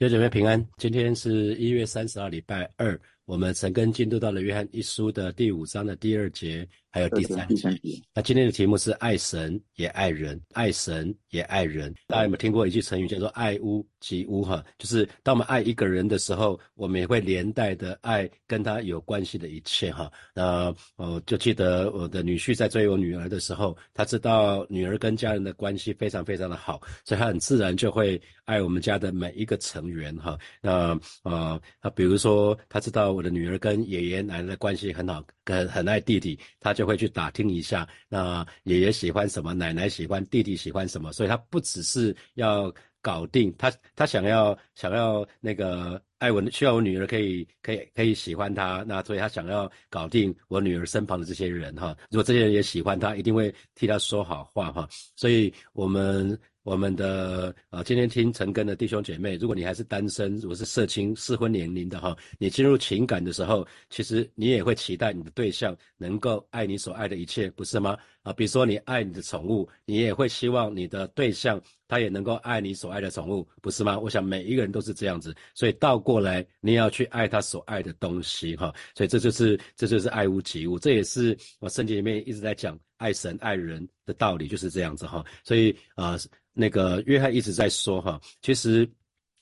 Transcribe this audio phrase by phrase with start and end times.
[0.00, 2.98] 弟兄姐妹平安，今天是一月三十号，礼拜二。
[3.30, 7.78] 我们陈根进度到了约翰一书的第五章的第二节，还有第三节。
[8.12, 11.94] 那今天的题目是爱神也爱人，爱神也爱人。
[12.08, 14.42] 大家有没有听过一句成语叫做“爱屋及乌”？
[14.42, 19.92] 哈，就是当我们爱一个人的时候，我们也会连带的爱跟他有关系的一切。
[19.92, 30.12] 哈，那我就记得我的女婿在追我女儿的时候，他知道女儿跟家人的关系非常非常的好，所以他很自然就会爱我们家的每一个成员。
[30.16, 33.19] 哈，那呃，他比如说他知道。
[33.20, 56.40] 我的女儿跟爷爷奶奶的关系很好，跟很爱弟弟，他就会去打听一下，那爷爷喜欢什么，奶奶喜欢，弟弟喜欢什么，所以他不只是要搞定他，他想要想要那个爱我，需要我女儿可以可以可以喜欢他，那所以他想要搞定我女儿身旁的这些人哈，如果这些人也喜欢他，一定会替他说好话哈，所以我们。
[56.62, 67.96] 我们的啊，今天听陈根的弟兄姐妹，如果你还是单身，如果是社青适婚年龄的哈，你进入情感的时候，其实你也会期待你的对象能够爱你所爱的一切，不是吗？
[68.22, 73.98] 啊，比如说你爱你的宠物，你也会希望你的对象他也能够爱你所爱的宠物，不是吗？
[73.98, 86.18] 我想每一个人都是这样子，所以倒过来你也要去爱他所爱的东西哈，所以这就是这就是爱屋及乌，这也是我圣经里面一直在讲爱神爱人的道理，就是这样子哈，所以啊。
[86.52, 88.86] 那个约翰一直在说哈，其实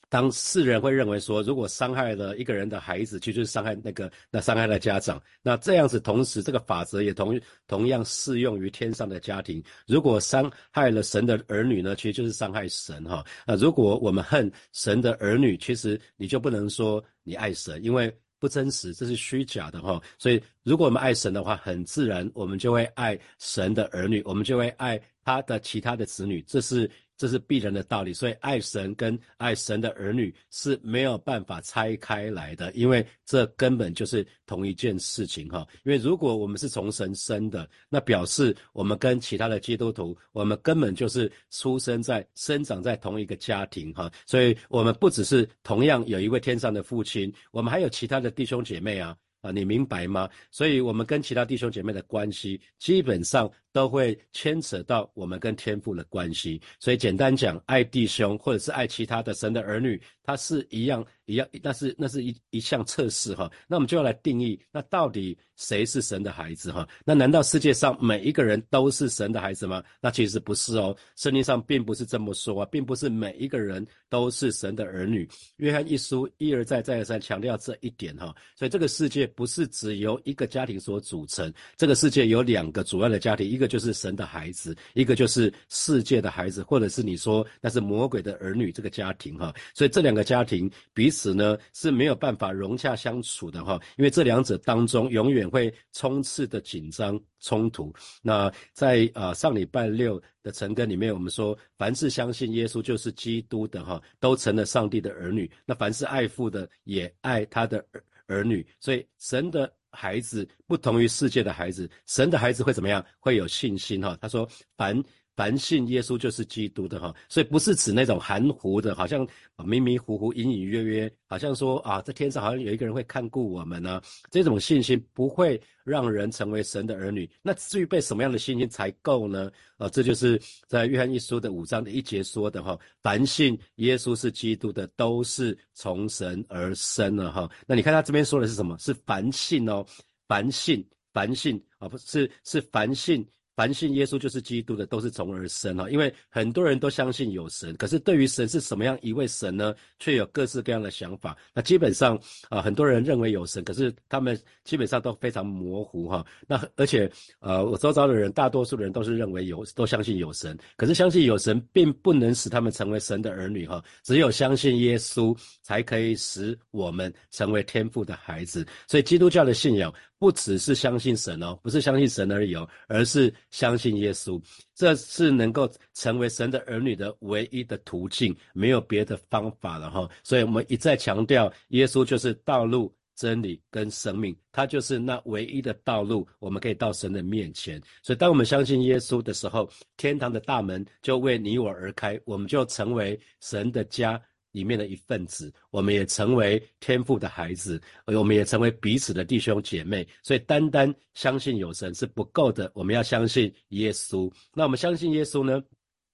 [0.08, 5.22] 当世人会认为说，如果伤害了一个人的孩子，其实就是伤害那个那伤害了家长。
[5.42, 9.62] 那这样子，同时这个法则也同同样适用于天上的家庭。
[9.86, 13.24] 如果伤害了神的儿女呢，其实就是伤害神哈。
[13.46, 20.00] 那如果我们恨神的儿女，其实你就不能说你爱神，因为不真实，这是虚假的哈。
[20.18, 25.00] 所以，如果我们爱神的话，很自然我们就会爱神的儿女，我们就会爱。
[25.24, 35.66] 他的其他的子女，这是这是必然的道理，所以爱神跟爱神的儿女是没有办法拆开来的，因为这根本就是同一件事情哈。
[35.84, 44.08] 因为如果我们是从神生的，那表示我们跟其他的基督徒，我们根本就是出生在、生长在同一个家庭哈。
[44.24, 49.16] 所以，我们不只是同样有一位天上的父亲，我们还有其他的弟兄姐妹啊。
[49.40, 50.28] 啊，你明白吗？
[50.50, 56.60] 所以，我们跟其他弟兄姐妹的关系，基本上都会牵扯到我们跟天父的关系。
[56.80, 63.48] 所以，简单讲，爱弟兄或者是爱其他的神的儿女，他是一样一样，那是那是一一项测试哈。
[63.68, 66.88] 那我们就要来定义，那到底谁是神的孩子哈？
[67.04, 69.82] 那难道世界上每一个人都是神的孩子吗？
[70.00, 75.28] 那其实不是哦，圣经上并不是这么说啊，并不是每一个人都是神的儿女。
[75.58, 78.34] 约翰一书一而再再而三强调这一点哈。
[78.56, 79.28] 所以，这个世界。
[79.38, 89.54] 不是只由一个家庭所组成，这个世界有两个主要的家庭，一个就是神的孩子，一个就是世界的孩子，或者是你说那是魔鬼的儿女这个家庭哈。
[89.74, 97.92] 所以这两个家庭彼此此呢是没有办法融洽相处的哈，因为这两者当中永远会充斥的紧张冲突。
[98.22, 105.50] 那在啊上礼拜六的晨更里面，我们说凡是相信耶稣就是基督的哈，都成了上帝的儿女。
[105.66, 108.02] 那凡是爱父的也爱他的儿。
[108.30, 113.02] 儿女，所以神的孩子不同于世界的孩子，神的孩子会怎么样？
[113.18, 114.16] 会有信心哈。
[114.20, 114.46] 他说，
[114.76, 115.02] 凡。
[115.38, 119.24] 凡信耶稣就是基督的哈，所以不是指那种含糊的，好像
[119.64, 124.02] 迷迷糊糊、隐隐约约，好像说啊，在天上好像有一个人会看顾我们呢。
[124.32, 127.30] 这种信心不会让人成为神的儿女。
[127.40, 129.48] 那具备什么样的信心才够呢？
[129.76, 137.48] 啊，这就是在约翰一书的五章的一节说的哈，凡信耶稣是基督的，都是从神而生了哈。
[137.64, 138.76] 那你看他这边说的是什么？
[138.78, 139.86] 是凡信哦，
[140.26, 143.24] 凡信，凡信啊，不是是凡信。
[143.58, 145.90] 凡信耶稣就是基督的，都是从而生哈。
[145.90, 151.36] 因为很多人都相信有神，可是对于神是什么样一位神呢，却有各式各样的想法。
[151.52, 152.16] 那基本上
[152.50, 156.24] 啊，很多人认为有神，可是他们基本上都非常模糊哈。
[156.46, 157.10] 那而且
[157.40, 160.56] 呃，我周遭的人，大多数的人都是认为有，都相信有神。
[160.76, 163.82] 可是相信有神，并不能使他们成为神的儿女哈。
[164.04, 168.64] 只有相信耶稣，才可以使我们成为天父的孩子。
[168.86, 169.92] 所以基督教的信仰。
[170.18, 174.42] 不只是相信神哦，不是相信神而已哦，而是相信耶稣，
[174.74, 180.08] 这是能够成为神的儿女的唯一的途径，没有别的方法了哈。
[180.24, 187.80] 所以我们一再强调，耶稣就是道路、真理跟生命，他就是那唯一的道路，我们可以到神的面前。
[188.02, 194.20] 所以，当我们相信耶稣的时候，天堂的大门就为你我而开，我们就成为神的家。
[194.52, 200.06] 里面的一份子，我们也成为天父的孩子，而我们也成为彼此的弟兄姐妹。
[200.22, 204.32] 所以，单单相信有神是不够的，我们要相信耶稣。
[204.54, 205.62] 那我们相信耶稣呢？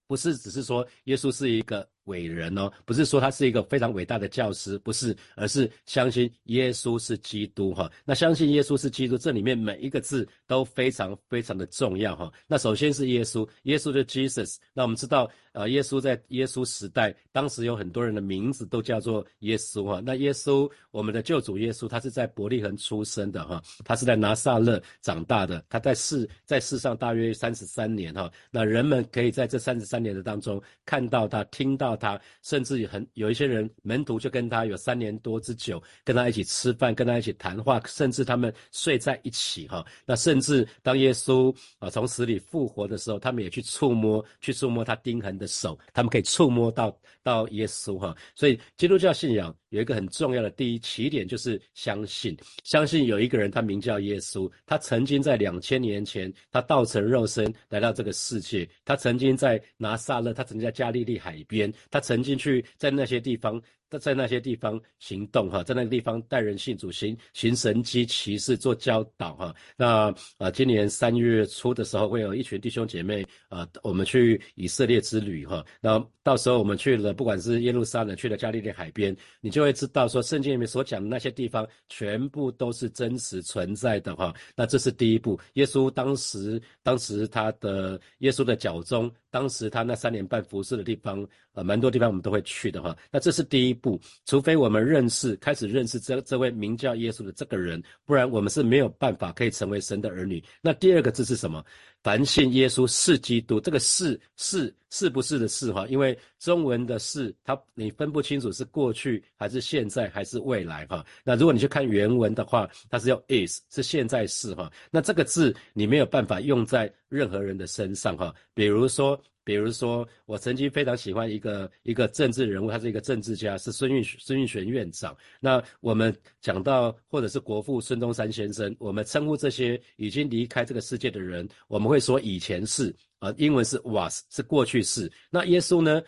[0.06, 7.90] 不是只是说耶稣是一个伟人哦，不是说他是一个非常伟大的教师，不是，而是相信耶稣是基督哈。
[8.04, 12.30] 那相信耶稣是基督，这里面每一个字都非常非常的重要哈。
[12.46, 14.56] 那首先是耶稣，耶稣的 Jesus。
[14.72, 20.02] 那我们知道，呃，耶稣在耶稣时代，当时有很多人的名字都叫做耶稣哈。
[20.04, 28.30] 那耶稣，我们的救主耶稣，他是在伯利恒出生的哈，他是在拿撒勒长大的，他在世在世上大约三十三年哈。
[28.50, 31.93] 那人们可以在这三十三年的当中看到他，听到。
[31.96, 39.84] 他甚至很有一些人门徒就跟他有三年多之久，跟他一起吃饭，跟他一起谈话，甚至他们睡在一起哈。
[40.06, 48.14] 那甚至当耶稣啊从死里复活的时候，他们也去触摸，去触摸他钉痕的手，他们可以触摸到到耶稣哈。
[48.34, 61.72] 所以基督教信仰有一个很重要的第一起点就是相信，相信有一个人他名叫耶稣，他曾经在两千年前他道成肉身来到这个世界，他曾经在拿撒勒，他曾经在加利利海边。
[61.90, 63.60] 他曾经去在那些地方。
[63.98, 69.54] 在那些地方行动哈，在那个地方带人信主行行神机骑士做教导哈。
[69.76, 75.64] 那啊，今年三月初的时候，会有一群弟兄姐妹啊，我们去以色列之旅哈。
[75.80, 84.34] 那到时候我们去了，不管是耶路撒冷，去了加利利海边，你就会知道说，圣经里面所讲的那些地方，全部都是真实存在的哈。
[84.56, 85.38] 那这是第一步。
[85.52, 92.96] 耶稣当时，当时他的耶稣的脚中，当时他那三年半服侍的地方，呃，蛮多地方我们都会去的哈。
[93.12, 93.74] 那这是第一。
[93.84, 100.42] 不，除非我们认识，开始认识这这位名叫耶稣的这个人，不然我们是没有办法可以成为神的儿女。
[100.62, 101.62] 那第二个字是什么？
[102.04, 105.86] 凡信耶稣是基督，这个是是是不是的是哈？
[105.88, 111.04] 因为中文的是它你分不清楚是过去还是现在还是未来哈。
[111.24, 114.70] 那如果你去看原文的话，它是用 is 是现在是哈。
[114.90, 118.34] 那这个字你没有办法用在任何人的身上哈。
[118.52, 119.18] 比如说。
[119.46, 125.14] 比如说，我曾经非常喜欢一个一个政治人物，他是一个政治家，是孙运孙运璇院长。
[125.38, 135.10] 那我们讲到，或者是国父孙中山先生，我们称呼这些已经离开这个世界的人，我们会会说以前是，啊，英文是 was，是过去式。
[135.30, 136.02] 那耶稣呢？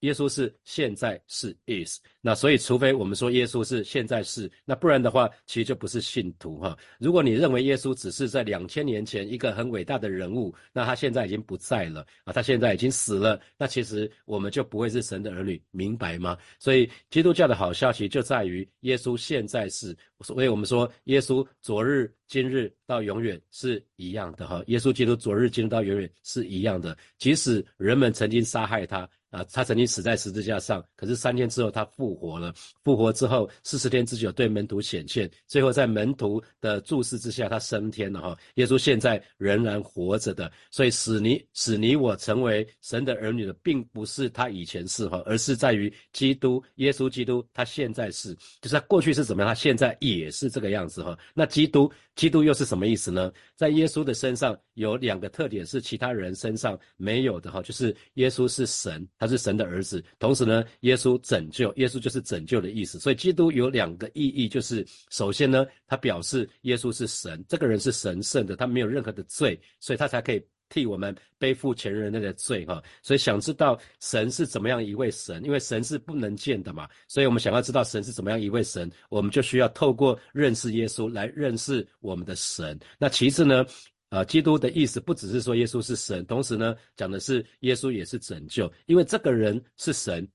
[0.00, 6.76] 耶稣是现在是 is，那所以除非我们说耶稣是现在是，那不然的话，其实就不是信徒哈。
[6.98, 16.38] 如果你认为耶稣只是在两千年前一个很伟大的人物，那他现在已经不在了啊，他现在已经死了，那其实我们就不会是神的儿女，明白吗？
[16.58, 24.62] 所以基督教的好消息就在于耶稣现在是，所以我们说耶稣昨日、今日到永远是一样的哈。
[24.68, 29.08] 耶稣基督昨日、今日到永远是一样的，即使人们曾经杀害他。
[29.34, 32.54] 啊，他曾经死在十字架上，可是三天之后他复活了。
[32.84, 38.38] 复活之后四十天之久对门徒显现，最后在门徒的注视之下，他升天了哈。
[38.54, 51.18] 耶稣现在仍然活着的，所以使你使你我成为神的儿女的，并不是他以前是哈，而是在于基督耶稣基督他现在是，就是他过去是怎么样，他现在也是这个样子哈。
[51.34, 53.32] 那基督基督又是什么意思呢？
[53.56, 59.06] 在耶稣的身上有两个特点是其他人身上没有的哈，就是耶稣是神。
[59.18, 62.98] 他是神的儿子，同时呢，耶稣拯救，耶稣就是拯救的意思。
[62.98, 72.82] 所以基督有两个意义，就是首先呢，他表示耶稣是神，这个人是神圣的，他没有任何的罪，所以他才可以替我们背负前人类的罪哈。
[73.02, 82.78] 所以想知道神是怎么样一位神，因为神是不能见的嘛，所以我们想要知道神是怎么样一位神，我们就需要透过认识耶稣来认识我们的神。
[82.98, 83.64] 那其次呢？
[84.10, 90.28] 啊，基督的意思不只是说耶稣是神，同时呢，讲的是耶稣也是拯救，因为这个人是神，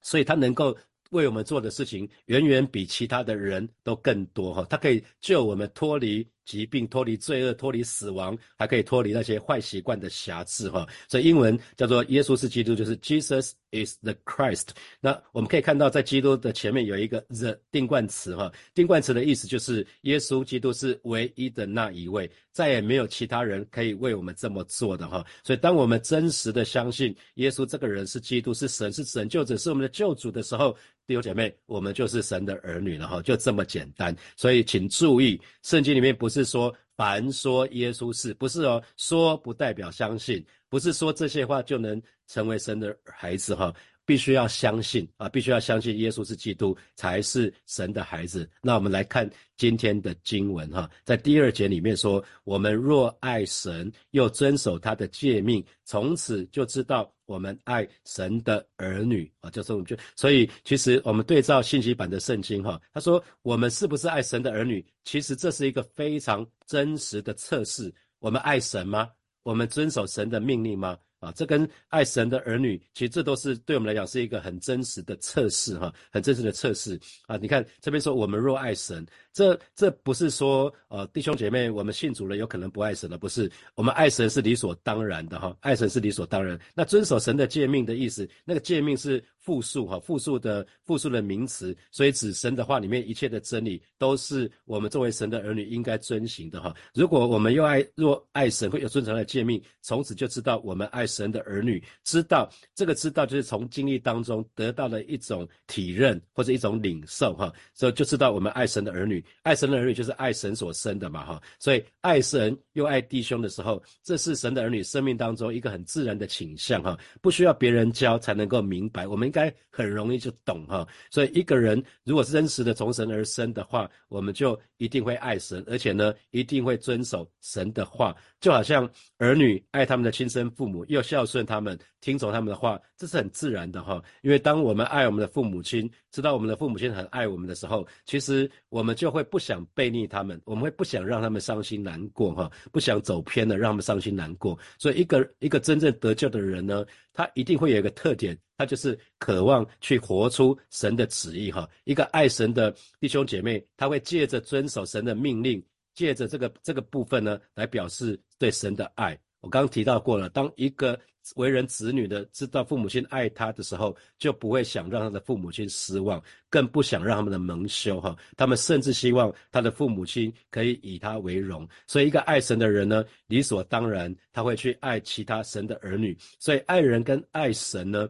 [0.00, 0.74] 所以他能够
[1.10, 6.26] 为我们做的事情远远比其他的人都更多哈，他可以救我们脱离。
[6.46, 10.86] 疾病脱离罪恶，脱离死亡，还可以脱离那些坏习惯的瑕疵哈。
[11.08, 14.68] 所以英文叫做耶稣是基督，就是 Jesus is the Christ。
[15.00, 18.50] 那我们可以看到，在基督的前面有一个 the 定冠词哈。
[18.72, 25.22] 定冠词的意思就是耶稣基督是唯一的那一位，再也没有其他人可以为我们这么做的哈。
[25.42, 30.76] 所以当我们真实的相信耶稣这个人是基督，是神，是拯救者，是我们的救主的时候，
[31.08, 34.16] 弟兄姐妹，我们就是神的儿女了哈，就这么简单。
[34.36, 36.36] 所以请注意，圣经里面不是。
[36.36, 38.82] 是说，凡说耶稣是不是哦？
[38.98, 43.74] 说不代表相信，不是说这些话就能成为神的孩子哈。
[44.04, 48.46] 必须要相信啊，必须要相信耶稣是基督，才是神的孩子。
[48.60, 59.50] 那我们来看今天的经文哈，在第二节里面说：我们若爱神，又遵守他的诫命，从此就知道我们爱神的儿女啊。
[59.50, 64.84] 就是我们就所以，其实我们对照信息版的圣经哈，他说我们是不是爱神的儿女？
[65.04, 67.94] 其实这是一个非常真实的测试。
[68.18, 69.10] 我们爱神吗？
[69.42, 70.96] 我们遵守神的命令吗？
[71.18, 77.36] 啊，这跟爱神的儿女，其实这都是对我们来讲是一个很真实的测试哈，很真实的测试啊。
[77.36, 86.58] 你看这边说我们若爱神，这这不是说呃弟兄姐妹我们信主了有可能不爱神了，不是，我们爱神是理所当然的哈，爱神是理所当然。
[86.74, 96.76] 那遵守神的诫命的意思，那个诫命是复数哈，复数的复数的名词，所以指神的话里面一切的真理都是我们作为神的儿女应该遵行的哈。
[96.92, 101.06] 如果我们又爱若爱神，会有遵从的诫命，从此就知道我们爱。
[101.06, 120.86] 神的儿女知道这个知道，就是从经历当中得到了一种体认或者一种领受哈，所以就知道我们爱神的儿女，爱神的儿女就是爱神所生的嘛哈，所以爱神又爱弟兄的时候，这是神的儿女生命当中一个很自然的倾向哈，不需要别人教才能够明白，我们该很容易就懂哈。
[121.10, 128.88] 所以一个人如果是真实的从神而生的话，我们就一定会爱神，而且呢一定会遵守神的话，就好像
[129.18, 130.84] 儿女爱他们的亲生父母。
[130.86, 134.02] 又孝顺他们，听从他们的话，这是很自然的哈。
[134.22, 144.58] 因为当我们爱我们的父母亲，知道我们的父母亲很爱我们的时候，其实我们就会不想背逆他们，我们会不想让他们伤心难过哈，不想走偏了，让他们伤心难过。
[144.78, 151.68] 所以，一个一个真正得救的人呢，他一定会有一个特点，他就是渴望去活出神的旨意哈。
[151.84, 155.62] 一个爱神的弟兄姐妹，他会借着遵守神的命令，
[155.94, 159.18] 借着这个这个部分呢，来表示对神的爱。
[159.42, 160.98] 我刚刚提到过了，当一个
[161.34, 168.16] 为人子女的知道父母亲爱他的时候，就不会想让他的父母亲失望，更不想让他们的蒙羞哈。
[168.36, 171.68] 他们甚至希望他的父母亲可以以他为荣。
[171.86, 176.16] 所以，一个爱神的人呢，理所当然他会去爱其他神的儿女。
[176.38, 178.08] 所以，爱人跟爱神呢。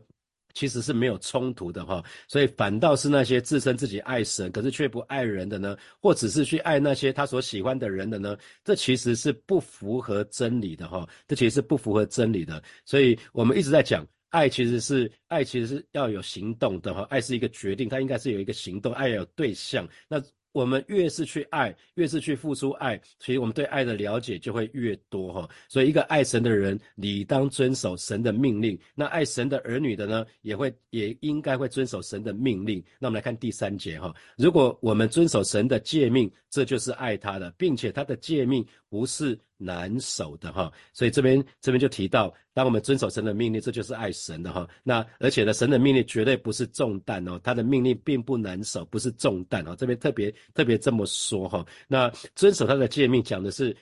[0.56, 8.34] 其实是没有冲突的哈，所以反倒是那些自称自己爱神，可是却不爱人的呢，或只是去爱那些他所喜欢的人的呢，
[8.64, 12.62] 这其实是不符合真理的哈，这其实是不符合真理的。
[12.86, 19.86] 所以我们一直在讲，爱其实是爱，其实是要有行动的哈，爱是一个决定，它应该是有一个行动，爱要有对象。
[20.08, 20.18] 那
[20.56, 25.46] 我们越是去爱，越是去付出爱，所以我们对爱的了解就会越多哈。
[25.68, 28.78] 所以一个爱神的人，理当遵守神的命令。
[28.94, 32.82] 那爱神的儿女的呢，也会也应该会遵守神的命令。
[32.98, 39.38] 那我们来看第三节哈，如果我们遵守神的诫命，这就是爱他的，并且他的诫命不是。
[39.58, 44.68] 难守的哈，所以这边这边就提到，当我们遵守神的命令，这就是爱神的哈。
[44.82, 49.74] 那而且呢，神的命令绝对不是重担哦，他的命令并不难守，不是重担哦。
[49.76, 51.64] 这边特别特别这么说哈。
[51.88, 53.74] 那遵守他的诫命，讲的是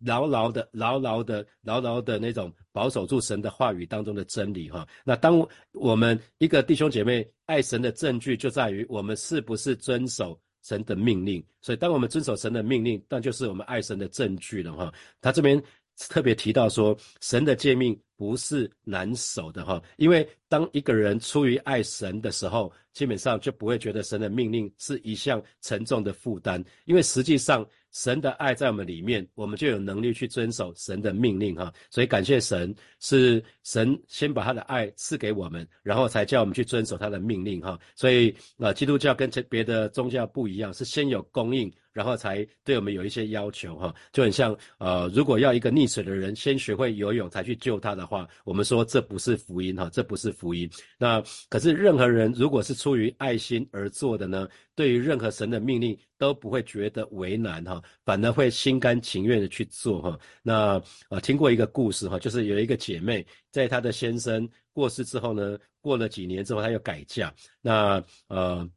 [0.00, 4.86] 牢牢的、牢牢的、牢牢的那种保守住神的话语当中的真理哈。
[5.04, 10.38] 那当我们一个弟兄姐妹爱神的证据，就在于我们是不是遵守。
[10.64, 14.92] 神的命令，所以当我们遵守神的命令，那就是我们爱神的证据了哈。
[15.20, 15.62] 他这边
[16.08, 27.64] 特别提到说，神的诫命不是难守的哈，因为当一个人出于爱神的时候，基本上就不会觉得神的命令是一项沉重的负担，因为实际上。
[27.94, 31.72] 神的爱在我们里面，我们就有能力去遵守神的命令哈。
[31.88, 37.78] 所以感谢神，是神先把他的爱赐给我们，然后才叫我们去遵守他的命令哈。
[37.94, 41.72] 所以啊，基督教跟别的宗教不一样，是先有供应。
[41.94, 50.68] 然后才对我们有一些要求哈，就很像呃，如果要一个溺水的人先学会游泳才去救他的话，我们说这不是福音哈，这不是福音。
[50.98, 60.18] 那可是任何人如果是出于爱心而做的呢，对于任何神的命令都不会觉得为难哈，反而会心甘情愿的去做哈。
[60.42, 68.68] 那呃，听过一个故事哈，就是有一个姐妹在她的先生过世之后呢，过了几年之后，她又改嫁，那呃。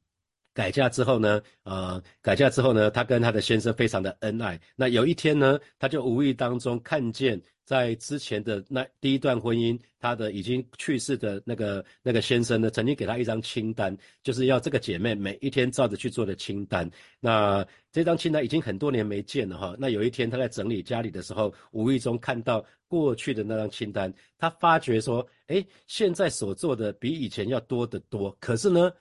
[0.58, 4.60] 改嫁之后呢，呃，改嫁之后呢，她跟她的先生非常的恩爱。
[4.76, 16.90] 那有一天呢，她就无意当中看见，在之前的那第一段婚姻，她的已经去世的那个那个先生呢，曾经给她一张清单，就是要这个姐妹每一天照着去做的清单。
[17.20, 19.76] 那这张清单已经很多年没见了哈。
[19.78, 28.36] 那有一天她在整理家里的时候，无意中看到过去的那张清单，她发觉说，哎，现在所做的比以前要多得多。
[28.40, 28.92] 可是呢。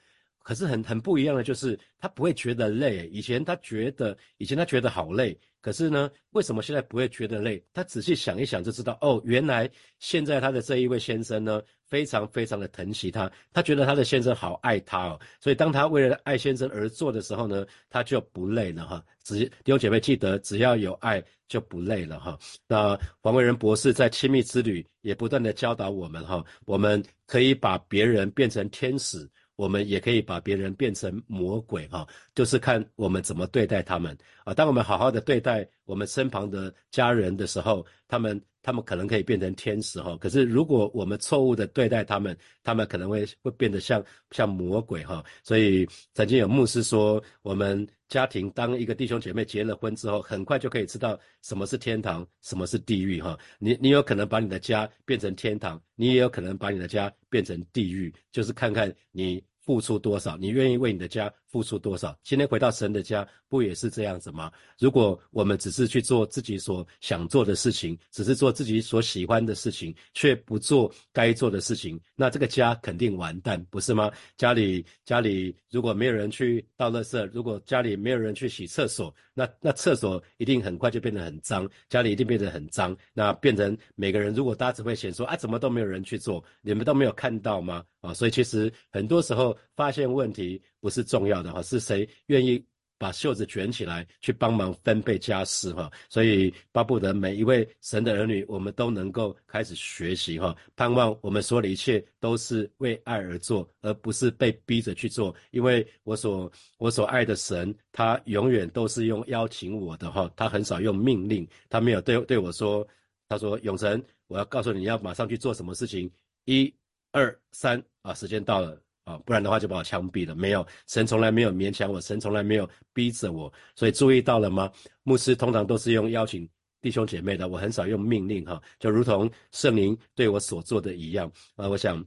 [0.47, 3.09] 可是很很不一样的，就是他不会觉得累。
[3.09, 5.37] 以前他觉得，以前他觉得好累。
[5.61, 7.61] 可是呢，为什么现在不会觉得累？
[7.73, 13.29] 他仔细想一想就知道，哦，原来现在他的这一位先生呢，非常非常的疼惜他。
[13.53, 19.05] 他觉得他的先生好爱他哦，所以当他为了爱先生而做的时候呢，他就不累了哈。
[19.25, 22.39] 只弟兄姐妹记得，只要有爱就不累了哈。
[22.69, 29.29] 那黄维仁博士在亲密之旅也不断的教导我们哈，我们可以把别人变成天使。
[29.57, 34.55] 我们也可以把别人变成魔鬼啊，就是看我们怎么对待他们啊。
[34.55, 38.41] 当我们好好的对待我们身旁的家人的时候，他们。
[38.67, 40.19] 他们可能可以变成天使哈。
[40.21, 45.25] 可是如果我们错误的对待他们，他们可能会会变得像像魔鬼哈。
[45.45, 53.39] 所以曾经有牧师说，我们家庭当一个弟兄姐妹结了婚之后，很快就可以知道什么是天堂，什么是地狱哈。
[53.61, 59.41] 你你有可能把你的家变成天堂，你也有可能把你的家变成地狱，就是看看你。
[59.67, 60.37] 付出多少？
[60.37, 62.15] 你愿意为你的家付出多少？
[62.23, 64.53] 今天回到神的家，不也是这样子吗？
[64.79, 74.13] 如果我们只是去做自己所想做的事情，只是做自己所喜欢的事情，却不做该做的事情，那这个家肯定完蛋，不是吗？
[74.37, 82.95] 家里家里如果没有人去倒垃圾，如果家里没有人去洗厕所，那那厕所一定很快就变得很脏，家里一定变得很脏。
[83.15, 87.83] 那变成每个人，如果大家只会嫌说啊，怎么都没有人去做，你们都没有看到吗？
[88.03, 92.65] 啊，所以其实很多时候发现问题不是重要的哈，是谁愿意
[92.97, 95.91] 把袖子卷起来去帮忙分配家事哈。
[96.09, 105.35] 所以巴不得每一位神的儿女，我们都能够开始学习哈，盼望我们说的一切都是为爱而做，而不是被逼着去做。
[105.51, 112.87] 因为我所我所爱的神，他永远都是用邀请我的哈，他很少用命令，他没有对对我说，
[113.29, 116.09] 他说永成，我要告诉你要马上去做什么事情，
[116.45, 116.73] 一。
[117.13, 120.35] 二三啊，时间到了啊，不然的话就把我枪毙了。
[120.35, 124.71] 没有，神从来没有勉强我，神从来没有逼着我，所以注意到了吗？
[125.05, 126.49] 牧师通常都是用邀请
[126.83, 131.69] 弟兄姐妹的，我很少用命令哈，就如同圣灵对我所做的一样啊。
[131.69, 132.05] 我想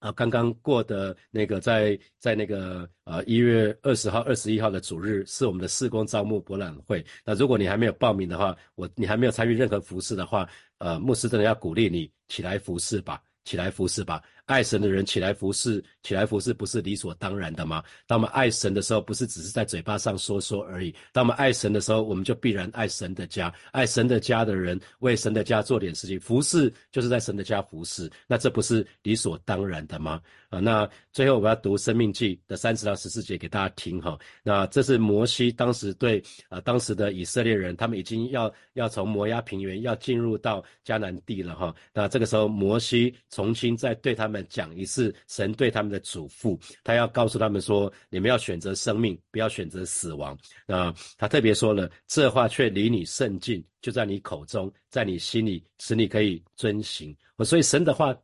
[0.00, 7.06] 啊，刚刚过的那个在在那个呃一月二十号、二十一号的主日是我们的四工招募博览会。
[7.24, 13.22] 那如果你还没有报名的话，我你还没有参与任何服饰的话，呃，牧师真的要鼓励你起来服侍吧。
[13.44, 14.22] 起来服侍吧，
[14.52, 17.82] 爱神的人起来服侍，起来服侍不是理所当然的吗？
[18.06, 20.94] 当我们爱神的时候，不是只是在嘴巴上说说而已。
[21.10, 30.20] 当我们爱神的时候，我们就必然爱神的家，爱神的家的人为神的家做点事情，服侍就是在神的家服侍，那这不是理所当然的吗？
[30.50, 34.18] 啊，那最后我要读《生命记》的三十到十四节给大家听哈。
[34.42, 41.74] 那这是摩西当时对啊当时的以色列人，他们已经要要从摩押平原要进入到迦南地了哈。
[41.94, 50.36] 那这个时候摩西重新再对他们讲一次神对他们的嘱咐，他要告诉他们说：你们要选择生命，不要选择死亡。
[50.66, 57.16] 那他特别说了，这话却离你甚近，就在你口中，在你心里，使你可以遵行。
[57.44, 58.16] 所以神的话。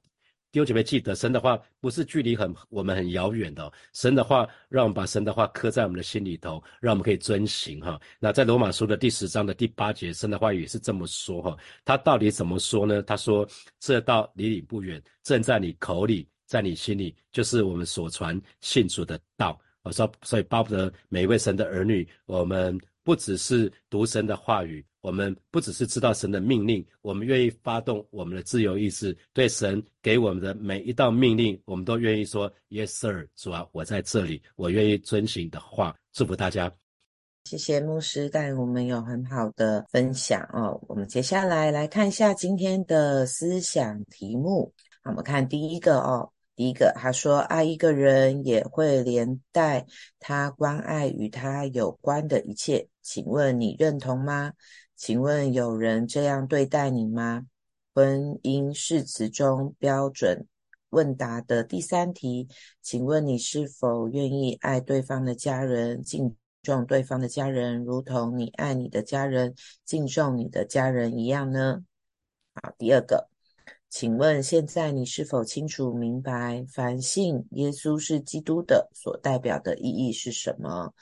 [0.50, 3.70] 弟兄姐妹，记得神的话不是距离很我们很遥远的。
[3.92, 8.00] 神的话，让我们把神的话刻在我们的心里头，让我们可以遵行哈。
[8.18, 11.54] 那在罗马书的第十章的第八节，神的话语是这么说哈。
[11.84, 13.02] 他到底怎么说呢？
[13.02, 13.46] 他说
[13.78, 24.82] ：“这道离你不远，正在你口里，在你心里，就是我们所传信主的道。”我说，所以巴不得每一位神的儿女，我们不只是读神的话语。
[25.08, 33.26] 我们不只是知道神的命令，我们愿意发动我们的自由意志，对神给我们的每一道命令，我们都愿意说 Yes, sir。
[33.34, 35.96] 主啊，我在这里，我愿意遵行的话。
[36.12, 36.70] 祝福大家，
[37.44, 40.78] 谢谢牧师带我们有很好的分享哦。
[40.86, 44.74] 我们接下来来看一下今天的思想题目。
[45.04, 46.30] 我们看第一个哦。
[46.54, 49.86] 第一个，他说爱一个人也会连带
[50.18, 54.52] 他关爱与他有关的一切，请问你认同吗？
[54.98, 57.46] 请问有人这样对待你吗？
[57.94, 60.48] 婚姻誓词中标准
[60.90, 62.48] 问答的第三题，
[62.82, 71.84] 请问你是否愿意爱对方的家人，敬重对方的家人，如同你爱你的家人，敬重你的家人一样呢？
[72.54, 73.30] 好，第二个。
[73.88, 80.92] 请问现在你是否清楚明白，凡信耶稣是基督的所代表的意义是什么？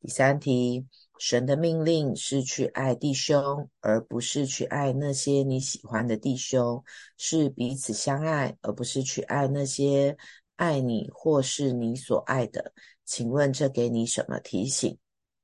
[0.00, 0.86] 第三题，
[1.18, 6.82] 神的命令是去爱弟兄，而不是去爱那些你喜欢的弟兄，
[7.16, 10.16] 是彼此相爱，而不是去爱那些
[10.54, 12.72] 爱你或是你所爱的。
[13.04, 14.96] 请问这给你什么提醒？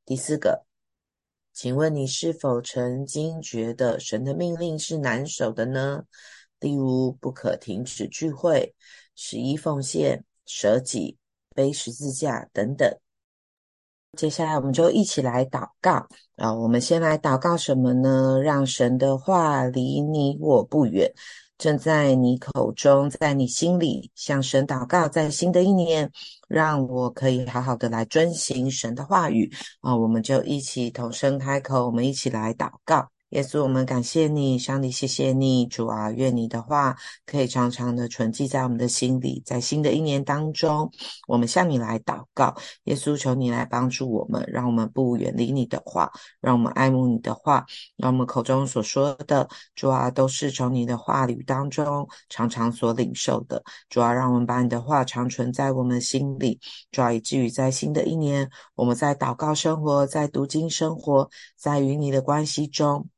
[0.05, 0.65] 第四个，
[1.53, 6.05] 请问你是否曾经觉得神的命令是难守的呢？
[6.61, 8.75] 例如，不可停止聚会、
[9.17, 11.19] 十一奉献、舍己、
[11.55, 12.97] 背十字架等等。
[14.15, 16.53] 接下来，我们就一起来祷告啊！
[16.53, 18.41] 我们先来祷告什么呢？
[18.41, 21.13] 让神的话离你我不远，
[21.59, 25.09] 正在你口中，在你心里，向神祷告。
[25.09, 26.11] 在新的一年，
[26.49, 29.95] 让我可以好好的来遵行神的话语啊！
[29.95, 33.14] 我们就一起同声开口，我们一起来祷告。
[33.35, 40.89] 耶稣，我们感谢你，上帝，谢谢你，主啊，愿你的话可以常常的存记在我们的心里，在新的一年当中，
[41.27, 47.67] 我们向你来祷告，耶稣，求你来帮助我们，让我们不远离你的话，让我们爱慕你的话，
[47.97, 56.61] 让我们口中所说的，主啊，都是从你的话语当中常常所领受的，主啊，让我们把你的话常存在我们心里，
[56.93, 63.09] 主啊，以至于在新的一年，我们在祷告生活，在读经生活，在与你的关系中。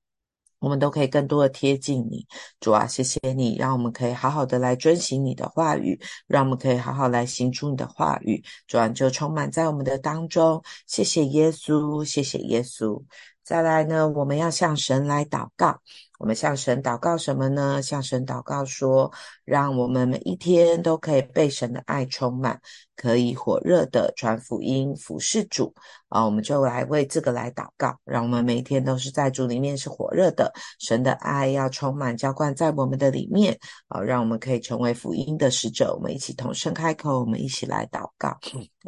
[0.59, 2.27] 我们都可以更多的贴近你，
[2.61, 10.63] 主啊，谢谢你，让我们可以好好的来遵行你的话语，让我们可以好好来行出你的话语，主啊，就充满在我们的当中。
[10.87, 13.03] 谢谢耶稣，谢谢耶稣。
[13.45, 15.81] 再来呢，我们要向神来祷告。
[16.19, 17.83] 我们向神祷告什么呢？
[17.83, 19.13] 向神祷告说，
[19.45, 22.61] 让我们每一天都可以被神的爱充满，
[22.97, 25.75] 可以火热的传福音、服侍主
[26.09, 26.25] 啊！
[26.25, 30.51] 我们就来为这个来祷告，让我们每一天都是在主里面是火热的，
[30.81, 34.01] 神的爱要充满浇灌在我们的里面啊！
[34.01, 35.95] 让我们可以成为福音的使者。
[35.95, 38.37] 我们一起同声开口，我们一起来祷告。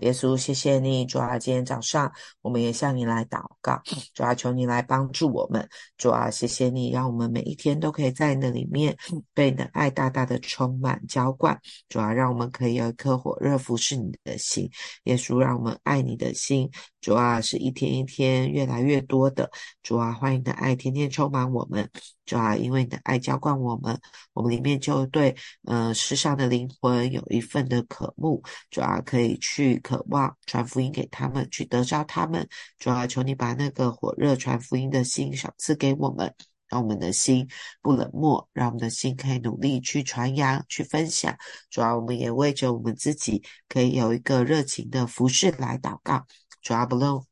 [0.00, 1.38] 耶稣，谢谢你，主啊！
[1.38, 2.10] 今天早上
[2.40, 3.80] 我们也向你来祷告，
[4.14, 7.17] 主啊，求你来帮助我们，主啊，谢谢你，让我们。
[7.18, 8.96] 我们每一天都可以在那里面
[9.34, 14.70] 被你的爱大大的充满浇灌，主要让我们可以有一颗火热服侍你的心，
[15.02, 19.50] 耶稣让我们爱你的心，主要是一天一天越来越多的，
[19.82, 21.90] 主要欢迎的爱天天充满我们，
[22.24, 24.00] 主要因为你的爱浇灌我们，
[24.32, 36.32] 我们里面就对呃世上的灵魂有一份的渴慕，主要可以去渴望传福音给他们，去得着他们，主要求你把那个火热传福音的心赏赐给我们。
[36.68, 37.48] 让我们的心
[37.82, 41.36] 不冷漠，让我们的心可以努力去传扬、去分享。
[41.70, 46.26] 主要我们也为着我们自己可以有一个热情的服饰来祷告。
[46.62, 47.27] 主要不论。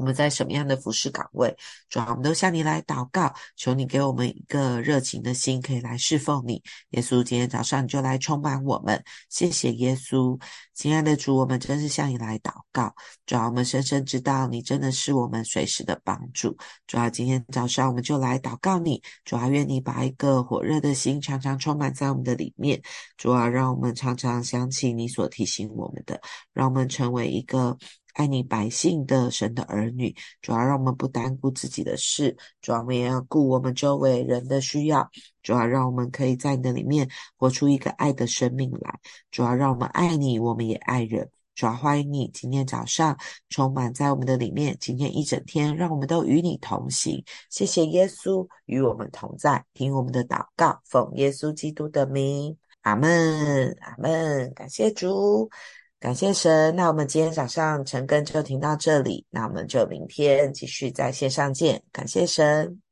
[0.00, 1.54] 我们在什么样的服侍岗位，
[1.90, 6.62] 主要我们都向你来祷告，求你给我们一个热情的心，可以来侍奉你。
[6.92, 10.40] 耶稣，今天早上你就来充满我们，谢谢耶稣，
[10.72, 12.94] 亲爱的主，我们真是向你来祷告。
[13.26, 16.56] 主要我们深深知道你真的是我们随时的帮助。
[16.86, 22.80] 主要今天早上我们就来祷告你，主要愿你把一个火热的心常常充满在我们的里面。
[23.18, 26.18] 主要让我们常常想起你所提醒我们的，
[26.54, 27.76] 让我们成为一个。
[28.14, 35.08] 爱你百姓的神的儿女，主要让我们不单顾自己的事，主要我们也要顾我们周围人的需要，
[35.42, 38.98] 主要让我们可以在那里面活出一个爱的生命来，
[39.30, 43.16] 主要让我们爱你，我们也爱人，主要欢迎你今天早上
[43.48, 55.50] 充满在我们的里面，今天一整天让我们都与你同行，谢谢耶稣与我们同在，听我们的祷告，奉耶稣基督的名，阿门，阿门，感谢主。
[56.00, 61.82] 感谢神，那我们今天早上晨更就停到这里，那我们就明天继续在线上见。
[61.92, 62.89] 感谢神。